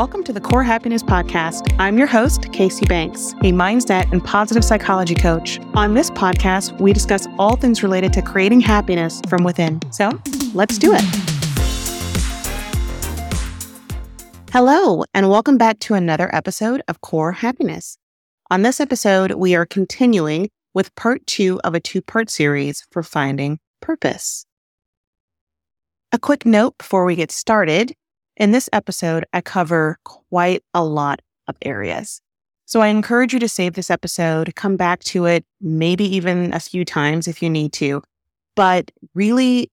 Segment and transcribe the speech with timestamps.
[0.00, 1.76] Welcome to the Core Happiness Podcast.
[1.78, 5.60] I'm your host, Kacee Banks, a mindset and positive psychology coach.
[5.74, 9.78] On this podcast, we discuss all things related to creating happiness from within.
[9.92, 10.18] So
[10.54, 11.02] let's do it.
[14.50, 17.98] Hello, and welcome back to another episode of Core Happiness.
[18.50, 23.02] On this episode, we are continuing with part two of a two part series for
[23.02, 24.46] finding purpose.
[26.10, 27.92] A quick note before we get started
[28.40, 32.22] in this episode, I cover quite a lot of areas.
[32.64, 36.60] So I encourage you to save this episode, come back to it, maybe even a
[36.60, 38.02] few times if you need to,
[38.56, 39.70] but really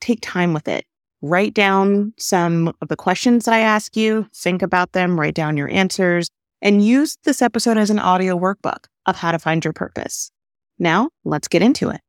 [0.00, 0.84] take time with it.
[1.22, 5.56] Write down some of the questions that I ask you, think about them, write down
[5.56, 9.72] your answers, and use this episode as an audio workbook of how to find your
[9.72, 10.32] purpose.
[10.80, 12.00] Now, let's get into it.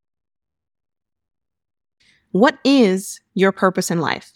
[2.32, 4.32] What is your purpose in life?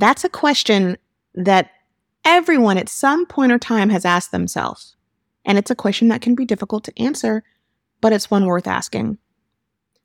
[0.00, 0.98] That's a question
[1.34, 1.70] that
[2.24, 4.96] everyone at some point or time has asked themselves.
[5.44, 7.44] And it's a question that can be difficult to answer,
[8.00, 9.18] but it's one worth asking.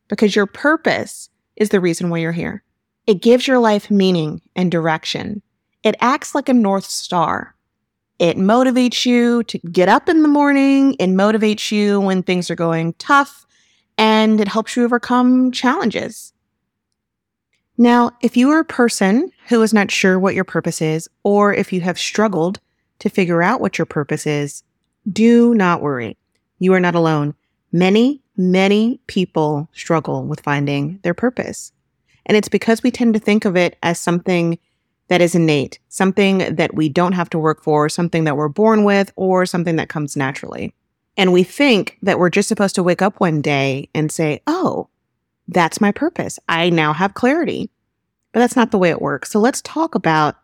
[0.07, 2.63] Because your purpose is the reason why you're here.
[3.07, 5.41] It gives your life meaning and direction.
[5.83, 7.55] It acts like a North Star.
[8.19, 10.95] It motivates you to get up in the morning.
[10.99, 13.47] It motivates you when things are going tough
[13.97, 16.33] and it helps you overcome challenges.
[17.77, 21.53] Now, if you are a person who is not sure what your purpose is, or
[21.53, 22.59] if you have struggled
[22.99, 24.63] to figure out what your purpose is,
[25.11, 26.17] do not worry.
[26.59, 27.35] You are not alone.
[27.71, 31.73] Many, many people struggle with finding their purpose.
[32.25, 34.57] And it's because we tend to think of it as something
[35.09, 38.85] that is innate, something that we don't have to work for, something that we're born
[38.85, 40.73] with, or something that comes naturally.
[41.17, 44.87] And we think that we're just supposed to wake up one day and say, oh,
[45.49, 46.39] that's my purpose.
[46.47, 47.69] I now have clarity.
[48.31, 49.31] But that's not the way it works.
[49.31, 50.35] So let's talk about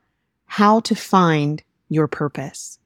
[0.46, 2.80] how to find your purpose.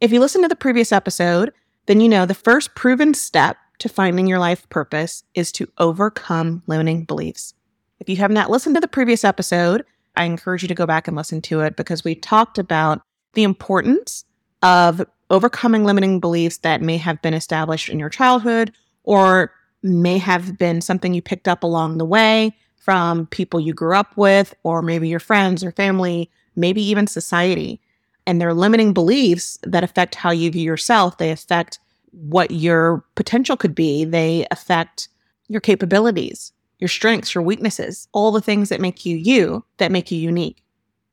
[0.00, 1.52] If you listen to the previous episode,
[1.86, 6.62] then you know the first proven step to finding your life purpose is to overcome
[6.66, 7.54] limiting beliefs.
[8.00, 9.84] If you have not listened to the previous episode,
[10.16, 13.02] I encourage you to go back and listen to it because we talked about
[13.34, 14.24] the importance
[14.62, 18.72] of overcoming limiting beliefs that may have been established in your childhood
[19.04, 19.52] or
[19.82, 24.16] may have been something you picked up along the way from people you grew up
[24.16, 27.80] with, or maybe your friends or family, maybe even society.
[28.28, 31.18] And they're limiting beliefs that affect how you view yourself.
[31.18, 31.80] They affect
[32.12, 34.04] what your potential could be.
[34.04, 35.08] They affect
[35.48, 40.12] your capabilities, your strengths, your weaknesses, all the things that make you you, that make
[40.12, 40.62] you unique.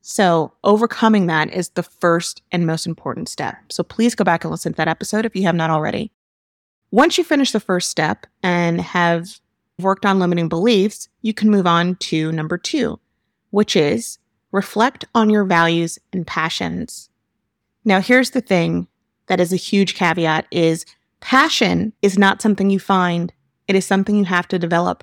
[0.00, 3.56] So, overcoming that is the first and most important step.
[3.68, 6.12] So, please go back and listen to that episode if you have not already.
[6.92, 9.40] Once you finish the first step and have
[9.78, 13.00] worked on limiting beliefs, you can move on to number two,
[13.50, 14.18] which is
[14.52, 17.10] reflect on your values and passions.
[17.84, 18.86] Now, here's the thing
[19.26, 20.86] that is a huge caveat is
[21.20, 23.32] passion is not something you find.
[23.66, 25.02] It is something you have to develop.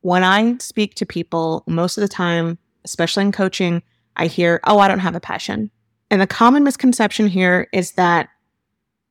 [0.00, 3.82] When I speak to people, most of the time, especially in coaching,
[4.16, 5.70] I hear, oh, I don't have a passion.
[6.10, 8.28] And the common misconception here is that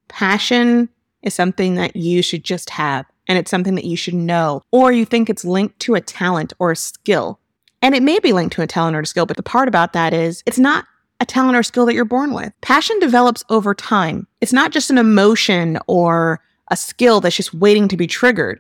[0.08, 0.90] passion
[1.22, 4.92] is something that you should just have and it's something that you should know, or
[4.92, 7.40] you think it's linked to a talent or a skill.
[7.82, 9.94] And it may be linked to a talent or a skill, but the part about
[9.94, 10.86] that is it's not
[11.20, 12.54] a talent or skill that you're born with.
[12.62, 14.28] Passion develops over time.
[14.42, 18.60] It's not just an emotion or a skill that's just waiting to be triggered.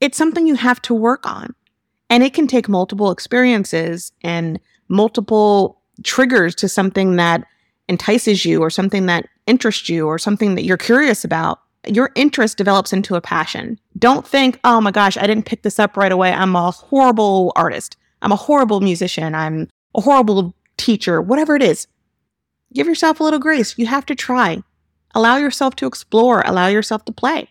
[0.00, 1.54] It's something you have to work on.
[2.10, 7.44] And it can take multiple experiences and multiple triggers to something that
[7.88, 12.58] entices you or something that interests you or something that you're curious about, your interest
[12.58, 13.78] develops into a passion.
[13.98, 16.32] Don't think, oh my gosh, I didn't pick this up right away.
[16.32, 17.96] I'm a horrible artist.
[18.22, 19.34] I'm a horrible musician.
[19.34, 21.86] I'm a horrible teacher, whatever it is.
[22.72, 23.76] Give yourself a little grace.
[23.76, 24.62] You have to try.
[25.14, 27.48] Allow yourself to explore, allow yourself to play.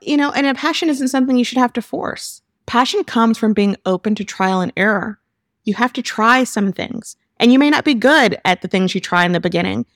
[0.00, 2.42] You know, and a passion isn't something you should have to force.
[2.66, 5.20] Passion comes from being open to trial and error.
[5.62, 7.16] You have to try some things.
[7.38, 9.86] And you may not be good at the things you try in the beginning.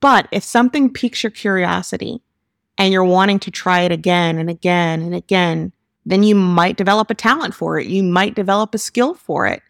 [0.00, 2.22] But if something piques your curiosity
[2.78, 5.72] and you're wanting to try it again and again and again,
[6.06, 7.86] then you might develop a talent for it.
[7.86, 9.62] You might develop a skill for it.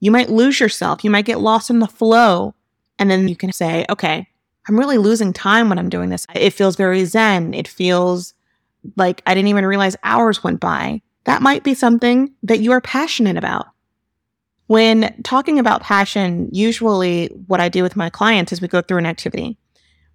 [0.00, 1.04] You might lose yourself.
[1.04, 2.54] You might get lost in the flow.
[2.98, 4.28] And then you can say, okay,
[4.68, 6.26] I'm really losing time when I'm doing this.
[6.34, 7.54] It feels very zen.
[7.54, 8.34] It feels
[8.96, 11.02] like I didn't even realize hours went by.
[11.24, 13.66] That might be something that you are passionate about.
[14.66, 18.98] When talking about passion, usually what I do with my clients is we go through
[18.98, 19.58] an activity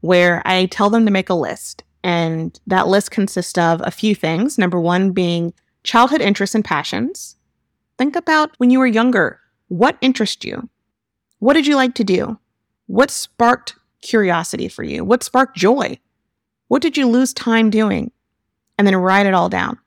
[0.01, 1.83] where I tell them to make a list.
[2.03, 4.57] And that list consists of a few things.
[4.57, 5.53] Number one being
[5.83, 7.35] childhood interests and passions.
[7.97, 9.39] Think about when you were younger.
[9.67, 10.69] What interests you?
[11.39, 12.39] What did you like to do?
[12.87, 15.03] What sparked curiosity for you?
[15.03, 15.99] What sparked joy?
[16.69, 18.11] What did you lose time doing?
[18.77, 19.77] And then write it all down.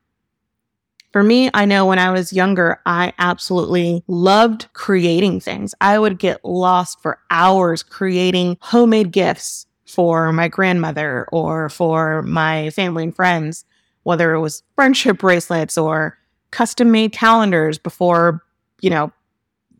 [1.13, 5.75] For me, I know when I was younger, I absolutely loved creating things.
[5.81, 12.71] I would get lost for hours creating homemade gifts for my grandmother or for my
[12.71, 13.67] family and friends,
[14.05, 16.19] whether it was friendship bracelets or
[16.51, 18.43] custom made calendars before,
[18.81, 19.13] you know,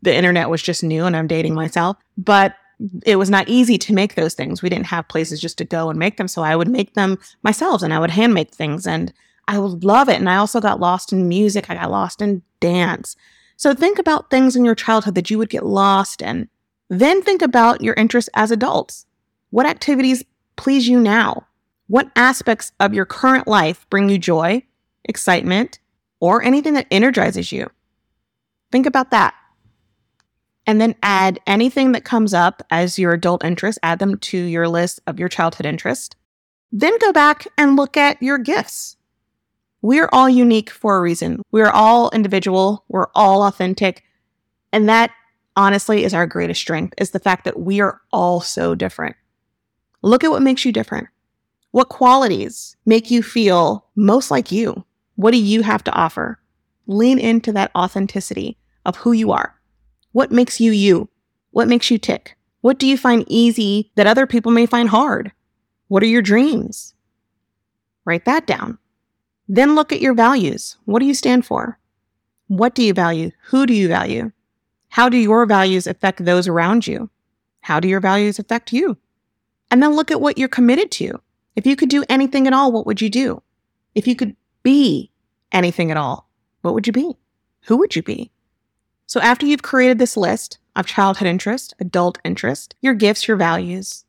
[0.03, 1.97] the internet was just new and I'm dating myself.
[2.15, 2.55] But
[3.07, 4.61] it was not easy to make those things.
[4.61, 6.27] We didn't have places just to go and make them.
[6.27, 9.11] So I would make them myself and I would hand make things and
[9.47, 10.17] I would love it.
[10.17, 11.71] And I also got lost in music.
[11.71, 13.15] I got lost in dance.
[13.57, 16.49] So think about things in your childhood that you would get lost in.
[16.89, 19.07] Then think about your interests as adults.
[19.53, 20.23] What activities
[20.55, 21.45] please you now?
[21.85, 24.63] What aspects of your current life bring you joy,
[25.05, 25.77] excitement,
[26.19, 27.69] or anything that energizes you?
[28.71, 29.35] Think about that.
[30.65, 34.67] And then add anything that comes up as your adult interest, add them to your
[34.67, 36.15] list of your childhood interest.
[36.71, 38.97] Then go back and look at your gifts.
[39.83, 41.43] We're all unique for a reason.
[41.51, 42.85] We're all individual.
[42.87, 44.01] We're all authentic.
[44.71, 45.11] And that
[45.55, 49.15] honestly is our greatest strength is the fact that we are all so different.
[50.05, 51.07] Look at what makes you different.
[51.71, 54.85] What qualities make you feel most like you?
[55.15, 56.39] What do you have to offer?
[56.87, 59.55] Lean into that authenticity of who you are.
[60.11, 61.07] What makes you you?
[61.51, 62.35] What makes you tick?
[62.59, 65.31] What do you find easy that other people may find hard?
[65.87, 66.93] What are your dreams?
[68.03, 68.79] Write that down.
[69.47, 70.75] Then look at your values.
[70.83, 71.79] What do you stand for?
[72.47, 73.31] What do you value?
[73.45, 74.33] Who do you value?
[74.89, 77.09] How do your values affect those around you?
[77.61, 78.97] How do your values affect you?
[79.73, 81.19] And then look at what you're committed to.
[81.55, 83.41] If you could do anything at all, what would you do?
[83.95, 85.09] If you could be
[85.51, 86.29] anything at all,
[86.61, 87.17] what would you be?
[87.61, 88.29] Who would you be?
[89.07, 94.05] So after you've created this list of childhood interest, adult interest, your gifts, your values,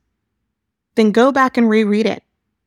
[0.97, 2.23] then go back and reread it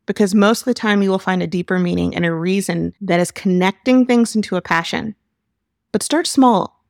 [0.07, 3.19] because most of the time you will find a deeper meaning and a reason that
[3.19, 5.13] is connecting things into a passion.
[5.91, 6.83] But start small.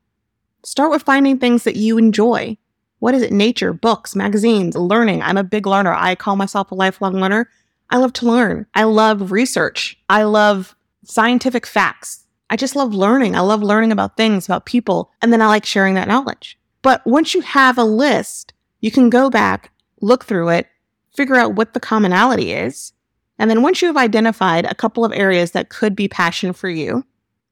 [0.64, 2.58] Start with finding things that you enjoy
[3.00, 3.32] what is it?
[3.32, 5.22] Nature, books, magazines, learning.
[5.22, 5.94] I'm a big learner.
[5.94, 7.50] I call myself a lifelong learner.
[7.90, 8.66] I love to learn.
[8.74, 9.98] I love research.
[10.10, 12.26] I love scientific facts.
[12.50, 13.36] I just love learning.
[13.36, 16.58] I love learning about things, about people, and then I like sharing that knowledge.
[16.82, 19.72] But once you have a list, you can go back,
[20.02, 20.68] look through it,
[21.16, 22.94] figure out what the commonality is.
[23.40, 26.70] And then once you have identified a couple of areas that could be passion for
[26.70, 27.06] you,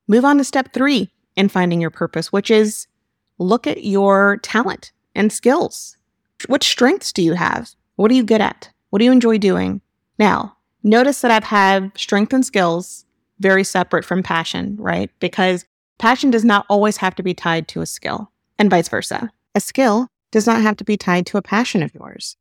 [0.08, 2.88] move on to step three in finding your purpose, which is
[3.38, 5.98] look at your talent and skills.
[6.48, 7.72] What strengths do you have?
[7.96, 8.70] What are you good at?
[8.90, 9.82] What do you enjoy doing?
[10.20, 13.06] Now, notice that I've had strength and skills
[13.40, 15.12] very separate from passion, right?
[15.20, 15.66] Because
[15.98, 19.32] passion does not always have to be tied to a skill, and vice versa.
[19.54, 22.38] A skill does not have to be tied to a passion of yours.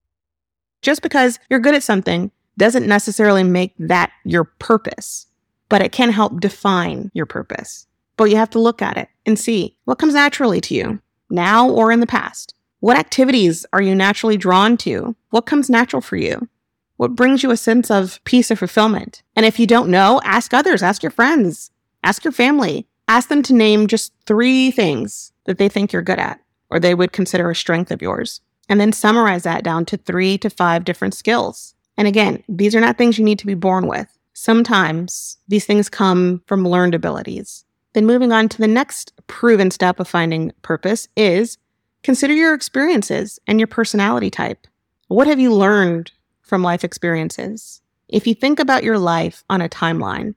[0.82, 5.26] Just because you're good at something doesn't necessarily make that your purpose,
[5.68, 7.86] but it can help define your purpose.
[8.16, 11.00] But you have to look at it and see what comes naturally to you
[11.30, 12.53] now or in the past.
[12.84, 15.16] What activities are you naturally drawn to?
[15.30, 16.50] What comes natural for you?
[16.98, 19.22] What brings you a sense of peace or fulfillment?
[19.34, 21.70] And if you don't know, ask others, ask your friends,
[22.02, 26.18] ask your family, ask them to name just three things that they think you're good
[26.18, 28.42] at or they would consider a strength of yours.
[28.68, 31.74] And then summarize that down to three to five different skills.
[31.96, 34.18] And again, these are not things you need to be born with.
[34.34, 37.64] Sometimes these things come from learned abilities.
[37.94, 41.56] Then moving on to the next proven step of finding purpose is
[42.04, 44.66] Consider your experiences and your personality type.
[45.08, 47.80] What have you learned from life experiences?
[48.08, 50.34] If you think about your life on a timeline,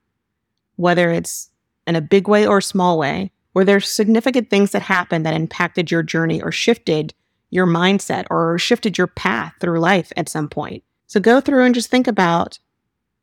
[0.78, 1.50] whether it's
[1.86, 5.34] in a big way or a small way, where there's significant things that happened that
[5.34, 7.14] impacted your journey or shifted
[7.50, 10.84] your mindset or shifted your path through life at some point.
[11.08, 12.60] So go through and just think about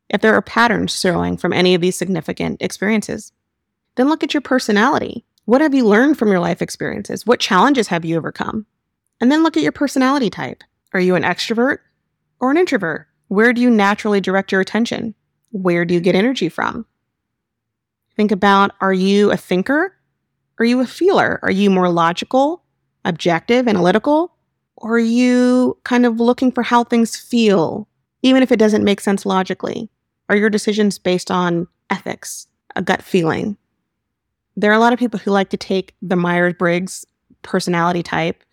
[0.09, 3.31] if there are patterns showing from any of these significant experiences.
[3.95, 5.25] Then look at your personality.
[5.45, 7.25] What have you learned from your life experiences?
[7.25, 8.65] What challenges have you overcome?
[9.21, 10.63] And then look at your personality type.
[10.91, 11.77] Are you an extrovert
[12.39, 13.07] or an introvert?
[13.27, 15.13] Where do you naturally direct your attention?
[15.51, 16.87] Where do you get energy from?
[18.15, 19.95] Think about are you a thinker?
[20.57, 21.39] Are you a feeler?
[21.43, 22.63] Are you more logical,
[23.03, 24.33] objective, analytical?
[24.77, 27.87] Or are you kind of looking for how things feel,
[28.23, 29.91] even if it doesn't make sense logically?
[30.27, 33.57] Are your decisions based on ethics, a gut feeling?
[34.55, 37.05] There are a lot of people who like to take the Myers Briggs
[37.41, 38.43] personality type,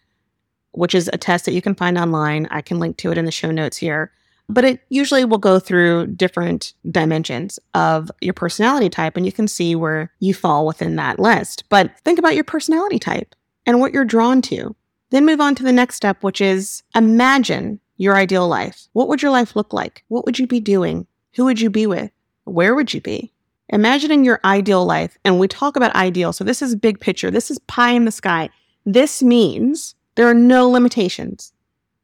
[0.72, 2.48] which is a test that you can find online.
[2.50, 4.12] I can link to it in the show notes here.
[4.48, 9.48] But it usually will go through different dimensions of your personality type, and you can
[9.48, 11.64] see where you fall within that list.
[11.68, 14.74] But think about your personality type and what you're drawn to.
[15.10, 18.88] Then move on to the next step, which is imagine your ideal life.
[18.92, 20.04] What would your life look like?
[20.08, 21.06] What would you be doing?
[21.34, 22.10] Who would you be with?
[22.44, 23.31] Where would you be?
[23.72, 27.30] Imagining your ideal life, and we talk about ideal, so this is big picture.
[27.30, 28.50] This is pie in the sky.
[28.84, 31.54] This means there are no limitations.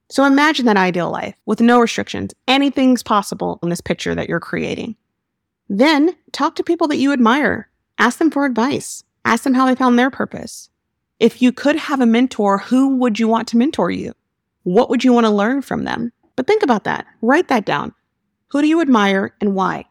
[0.08, 2.32] So imagine that ideal life with no restrictions.
[2.48, 4.96] Anything's possible in this picture that you're creating.
[5.68, 7.68] Then talk to people that you admire.
[7.98, 9.04] Ask them for advice.
[9.26, 10.70] Ask them how they found their purpose.
[11.20, 14.14] If you could have a mentor, who would you want to mentor you?
[14.62, 16.12] What would you want to learn from them?
[16.34, 17.04] But think about that.
[17.20, 17.92] Write that down.
[18.52, 19.84] Who do you admire and why?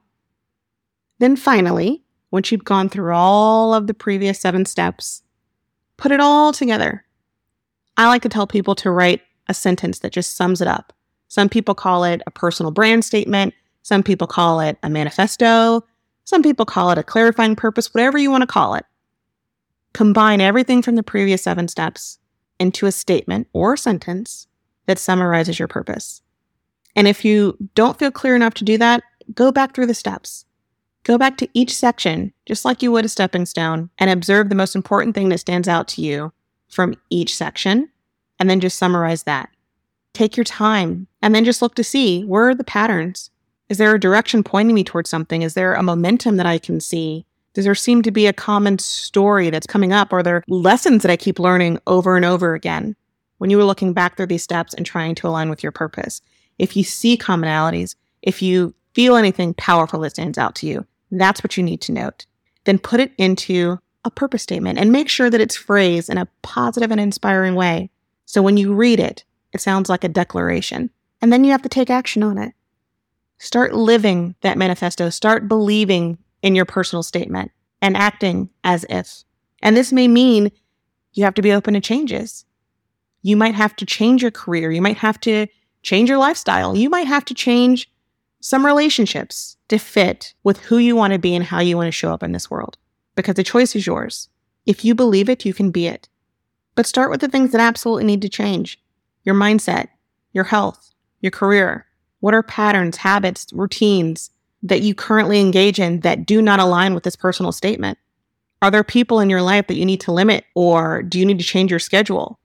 [1.20, 5.24] Then finally, once you've gone through all of the previous seven steps,
[5.98, 7.06] put it all together.
[7.96, 10.94] I like to tell people to write a sentence that just sums it up.
[11.28, 13.54] Some people call it a personal brand statement.
[13.82, 15.84] Some people call it a manifesto.
[16.26, 18.86] Some people call it a clarifying purpose, whatever you want to call it.
[19.94, 22.20] Combine everything from the previous seven steps
[22.60, 24.48] into a statement or sentence
[24.86, 26.22] that summarizes your purpose.
[26.96, 30.46] And if you don't feel clear enough to do that, go back through the steps.
[31.08, 34.56] Go back to each section, just like you would a stepping stone, and observe the
[34.56, 36.34] most important thing that stands out to you
[36.68, 37.88] from each section,
[38.42, 39.48] and then just summarize that.
[40.12, 43.32] Take your time and then just look to see where are the patterns?
[43.70, 45.44] Is there a direction pointing me towards something?
[45.44, 47.26] Is there a momentum that I can see?
[47.54, 50.12] Does there seem to be a common story that's coming up?
[50.12, 52.98] Are there lessons that I keep learning over and over again
[53.38, 56.22] when you were looking back through these steps and trying to align with your purpose?
[56.60, 61.44] If you see commonalities, if you feel anything powerful that stands out to you, that's
[61.44, 62.26] what you need to note.
[62.66, 66.28] Then put it into a purpose statement and make sure that it's phrased in a
[66.42, 67.90] positive and inspiring way.
[68.26, 69.24] So when you read it,
[69.54, 70.90] it sounds like a declaration.
[71.22, 72.54] And then you have to take action on it.
[73.40, 75.10] Start living that manifesto.
[75.10, 79.24] Start believing in your personal statement and acting as if.
[79.62, 80.52] And this may mean
[81.14, 82.46] you have to be open to changes.
[83.22, 84.72] You might have to change your career.
[84.72, 85.48] You might have to
[85.82, 86.76] change your lifestyle.
[86.76, 87.90] You might have to change
[88.40, 91.92] some relationships to fit with who you want to be and how you want to
[91.92, 92.78] show up in this world
[93.16, 94.30] because the choice is yours.
[94.66, 96.08] If you believe it, you can be it.
[96.76, 98.80] But start with the things that absolutely need to change
[99.24, 99.88] your mindset,
[100.32, 101.86] your health, your career.
[102.20, 104.30] What are patterns, habits, routines
[104.64, 107.98] that you currently engage in that do not align with this personal statement?
[108.62, 111.40] Are there people in your life that you need to limit or do you need
[111.40, 112.40] to change your schedule?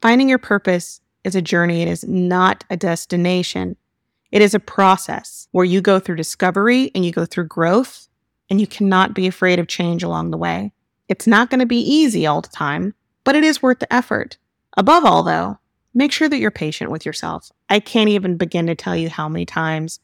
[0.00, 3.76] Finding your purpose is a journey, it is not a destination.
[4.32, 8.08] It is a process where you go through discovery and you go through growth,
[8.50, 10.72] and you cannot be afraid of change along the way.
[11.08, 14.38] It's not going to be easy all the time, but it is worth the effort.
[14.76, 15.58] Above all, though,
[15.94, 17.50] make sure that you're patient with yourself.
[17.68, 20.00] I can't even begin to tell you how many times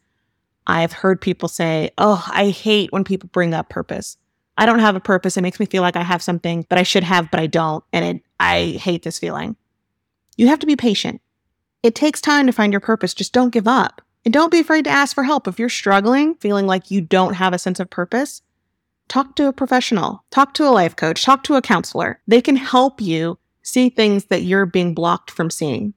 [0.66, 4.16] I've heard people say, Oh, I hate when people bring up purpose.
[4.56, 5.36] I don't have a purpose.
[5.36, 7.82] It makes me feel like I have something that I should have, but I don't.
[7.92, 9.56] And it, I hate this feeling.
[10.36, 11.20] You have to be patient.
[11.82, 13.14] It takes time to find your purpose.
[13.14, 14.01] Just don't give up.
[14.24, 15.48] And don't be afraid to ask for help.
[15.48, 18.42] If you're struggling, feeling like you don't have a sense of purpose,
[19.08, 22.20] talk to a professional, talk to a life coach, talk to a counselor.
[22.26, 25.94] They can help you see things that you're being blocked from seeing.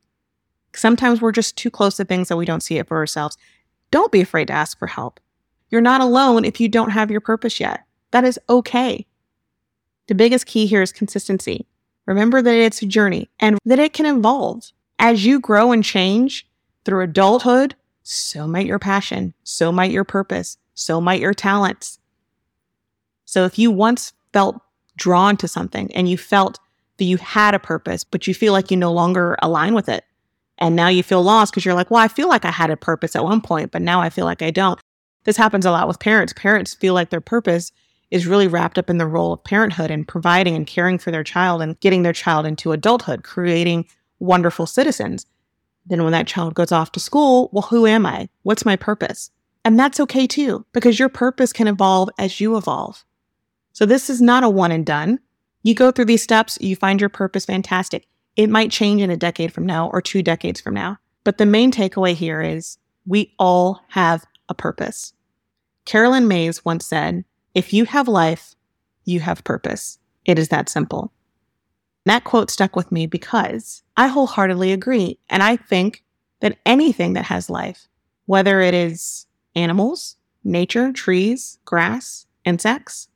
[0.73, 3.37] Sometimes we're just too close to things that we don't see it for ourselves.
[3.91, 5.19] Don't be afraid to ask for help.
[5.69, 7.85] You're not alone if you don't have your purpose yet.
[8.11, 9.05] That is okay.
[10.07, 11.65] The biggest key here is consistency.
[12.05, 14.71] Remember that it's a journey and that it can evolve.
[14.99, 16.47] As you grow and change
[16.83, 17.75] through adulthood,
[18.07, 21.97] so might your passion, so might your purpose, so might your talents.
[23.25, 24.61] So if you once felt
[24.95, 26.59] drawn to something and you felt
[26.97, 30.03] that you had a purpose, but you feel like you no longer align with it,
[30.59, 32.77] and now you feel lost because you're like, well, I feel like I had a
[32.77, 34.79] purpose at one point, but now I feel like I don't.
[35.23, 36.31] This happens a lot with parents.
[36.31, 37.71] Parents feel like their purpose
[38.11, 41.23] is really wrapped up in the role of parenthood and providing and caring for their
[41.23, 43.87] child and getting their child into adulthood, creating
[44.19, 45.25] wonderful citizens.
[45.85, 48.29] Then when that child goes off to school, well, who am I?
[48.43, 49.29] What's my purpose?
[49.63, 53.03] And that's okay too, because your purpose can evolve as you evolve.
[53.73, 55.19] So this is not a one and done.
[55.63, 58.07] You go through these steps, you find your purpose fantastic.
[58.35, 60.97] It might change in a decade from now or two decades from now.
[61.23, 62.77] But the main takeaway here is
[63.07, 65.13] we all have a purpose.
[65.85, 68.55] Caroline Myss once said, if you have life,
[69.05, 69.97] you have purpose.
[70.25, 71.11] It is that simple.
[72.05, 75.19] That quote stuck with me because I wholeheartedly agree.
[75.29, 76.03] And I think
[76.39, 77.87] that anything that has life,
[78.25, 83.07] whether it is animals, nature, trees, grass, insects,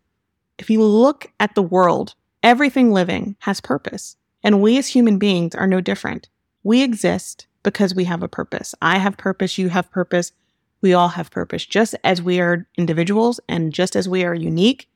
[0.58, 4.18] if you look at the world, everything living has purpose.
[4.44, 6.30] And we as human beings are no different.
[6.64, 8.74] We exist because we have a purpose.
[8.82, 9.58] I have purpose.
[9.58, 10.32] You have purpose.
[10.82, 11.66] We all have purpose.
[11.66, 14.90] Just as we are individuals and just as we are unique,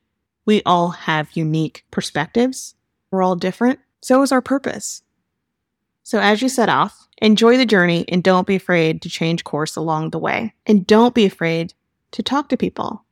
[0.46, 2.76] we all have unique perspectives.
[3.14, 3.80] We're all different.
[4.02, 5.04] So is our purpose.
[6.04, 9.78] So as you set off Enjoy the journey and don't be afraid to change course
[9.78, 10.54] along the way.
[10.66, 11.74] And don't be afraid
[12.12, 13.06] to talk to people.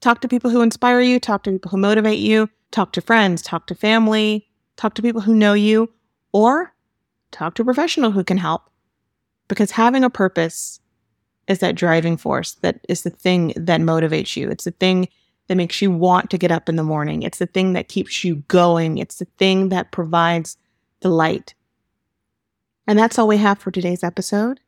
[0.00, 3.40] Talk to people who inspire you, talk to people who motivate you, talk to friends,
[3.40, 5.92] talk to family, talk to people who know you,
[6.32, 6.74] or
[7.30, 8.62] talk to a professional who can help.
[9.46, 10.80] Because having a purpose
[11.46, 14.50] is that driving force that is the thing that motivates you.
[14.50, 15.06] It's the thing
[15.52, 17.22] that makes you want to get up in the morning.
[17.22, 18.96] It's the thing that keeps you going.
[18.96, 20.56] It's the thing that provides
[21.00, 21.54] the light.
[22.86, 24.60] And that's all we have for today's episode.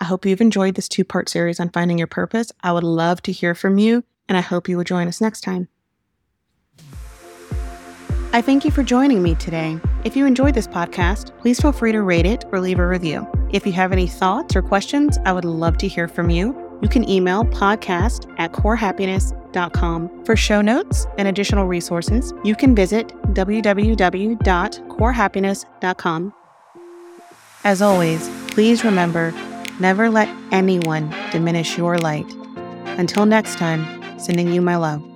[0.00, 2.50] I hope you've enjoyed this two part series on finding your purpose.
[2.62, 5.42] I would love to hear from you, and I hope you will join us next
[5.42, 5.68] time.
[8.32, 9.78] I thank you for joining me today.
[10.04, 13.30] If you enjoyed this podcast, please feel free to rate it or leave a review.
[13.50, 16.78] If you have any thoughts or questions, I would love to hear from you.
[16.80, 19.41] You can email podcast at corehappiness.com.
[20.24, 26.34] For show notes and additional resources, you can visit www.corehappiness.com.
[27.64, 29.32] As always, please remember
[29.78, 32.26] never let anyone diminish your light.
[32.98, 35.11] Until next time, sending you my love.